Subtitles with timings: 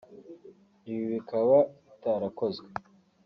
[0.89, 2.69] ibi bikaba bitarakozwe